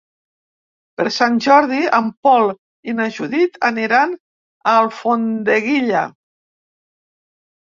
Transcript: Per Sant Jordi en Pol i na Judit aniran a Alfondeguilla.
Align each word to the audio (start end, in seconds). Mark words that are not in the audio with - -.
Per 0.99 1.03
Sant 1.17 1.35
Jordi 1.45 1.81
en 1.97 2.07
Pol 2.27 2.47
i 2.93 2.95
na 3.01 3.07
Judit 3.19 3.61
aniran 3.69 4.17
a 4.73 4.75
Alfondeguilla. 4.79 6.03